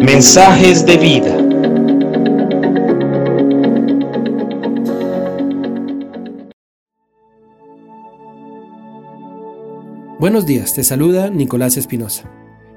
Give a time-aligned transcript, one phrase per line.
[0.00, 1.36] Mensajes de vida.
[10.18, 12.30] Buenos días, te saluda Nicolás Espinosa.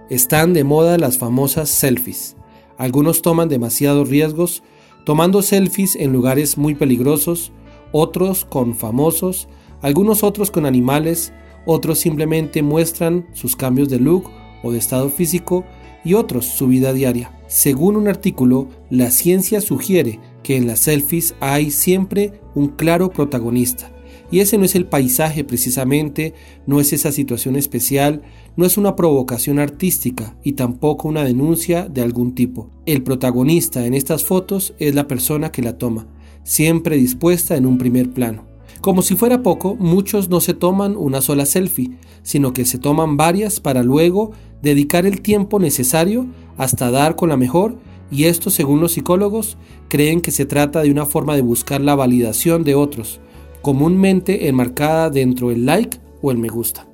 [0.10, 2.38] Están de moda las famosas selfies.
[2.78, 4.64] Algunos toman demasiados riesgos
[5.06, 7.52] tomando selfies en lugares muy peligrosos,
[7.92, 9.50] otros con famosos,
[9.82, 11.34] algunos otros con animales,
[11.66, 14.30] otros simplemente muestran sus cambios de look
[14.64, 15.66] o de estado físico
[16.04, 17.32] y otros su vida diaria.
[17.48, 23.92] Según un artículo, la ciencia sugiere que en las selfies hay siempre un claro protagonista.
[24.32, 26.34] Y ese no es el paisaje precisamente,
[26.66, 28.24] no es esa situación especial,
[28.56, 32.72] no es una provocación artística y tampoco una denuncia de algún tipo.
[32.86, 36.08] El protagonista en estas fotos es la persona que la toma,
[36.44, 38.53] siempre dispuesta en un primer plano.
[38.84, 43.16] Como si fuera poco, muchos no se toman una sola selfie, sino que se toman
[43.16, 46.26] varias para luego dedicar el tiempo necesario
[46.58, 47.78] hasta dar con la mejor
[48.12, 51.96] y esto, según los psicólogos, creen que se trata de una forma de buscar la
[51.96, 53.22] validación de otros,
[53.62, 56.86] comúnmente enmarcada dentro del like o el me gusta.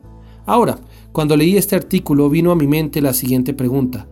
[0.45, 0.77] Ahora,
[1.11, 4.07] cuando leí este artículo vino a mi mente la siguiente pregunta.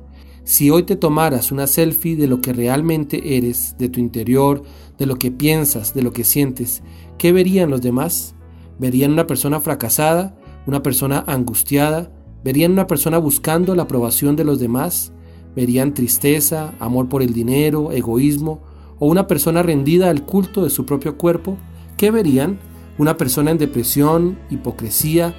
[0.48, 4.64] Si hoy te tomaras una selfie de lo que realmente eres, de tu interior,
[4.98, 6.84] de lo que piensas, de lo que sientes,
[7.18, 8.34] ¿qué verían los demás?
[8.80, 12.14] ¿Verían una persona fracasada, una persona angustiada?
[12.46, 15.12] ¿Verían una persona buscando la aprobación de los demás?
[15.54, 18.62] ¿Verían tristeza, amor por el dinero, egoísmo?
[19.00, 21.58] ¿O una persona rendida al culto de su propio cuerpo?
[21.98, 22.58] ¿Qué verían?
[22.98, 25.36] ¿Una persona en depresión, hipocresía,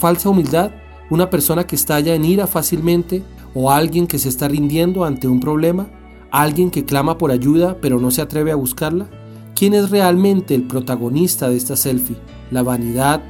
[0.00, 0.72] falsa humildad?
[1.10, 3.22] ¿Una persona que estalla en ira fácilmente?
[3.60, 5.88] O alguien que se está rindiendo ante un problema,
[6.30, 9.10] alguien que clama por ayuda pero no se atreve a buscarla?
[9.56, 12.16] ¿Quién es realmente el protagonista de esta selfie?
[12.52, 13.20] ¿La vanidad,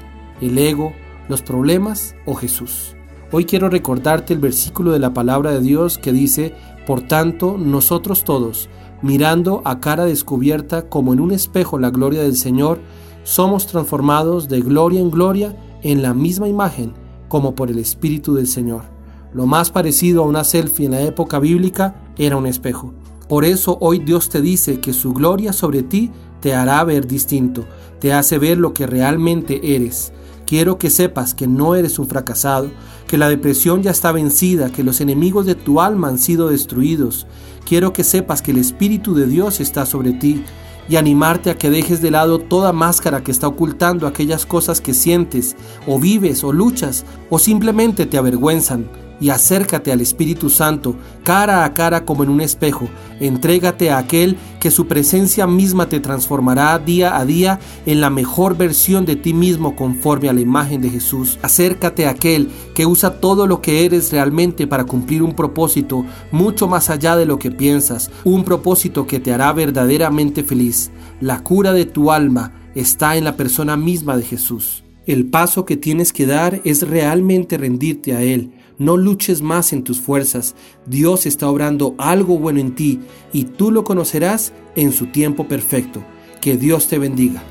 [0.43, 0.93] el ego,
[1.31, 2.95] los problemas o Jesús?
[3.33, 6.53] Hoy quiero recordarte el versículo de la palabra de Dios que dice,
[6.87, 8.69] por tanto, nosotros todos,
[9.01, 12.81] mirando a cara descubierta como en un espejo la gloria del Señor,
[13.23, 16.93] somos transformados de gloria en gloria en la misma imagen
[17.29, 18.98] como por el Espíritu del Señor.
[19.35, 22.95] Lo más parecido a una selfie en la época bíblica era un espejo.
[23.29, 27.67] Por eso hoy Dios te dice que su gloria sobre ti te hará ver distinto,
[28.01, 30.13] te hace ver lo que realmente eres.
[30.47, 32.71] Quiero que sepas que no eres un fracasado,
[33.07, 37.27] que la depresión ya está vencida, que los enemigos de tu alma han sido destruidos.
[37.67, 40.43] Quiero que sepas que el Espíritu de Dios está sobre ti
[40.89, 44.95] y animarte a que dejes de lado toda máscara que está ocultando aquellas cosas que
[44.95, 45.55] sientes
[45.87, 48.89] o vives o luchas o simplemente te avergüenzan
[49.21, 52.89] y acércate al Espíritu Santo cara a cara como en un espejo.
[53.21, 58.57] Entrégate a aquel que su presencia misma te transformará día a día en la mejor
[58.57, 61.39] versión de ti mismo conforme a la imagen de Jesús.
[61.43, 66.69] Acércate a aquel que usa todo lo que eres realmente para cumplir un propósito mucho
[66.69, 70.91] más allá de lo que piensas, un propósito que te hará verdaderamente feliz.
[71.21, 74.85] La cura de tu alma está en la persona misma de Jesús.
[75.07, 79.85] El paso que tienes que dar es realmente rendirte a Él no luches más en
[79.85, 80.55] tus fuerzas.
[80.87, 83.01] Dios está obrando algo bueno en ti
[83.33, 86.03] y tú lo conocerás en su tiempo perfecto.
[86.41, 87.43] Que Dios te bendiga.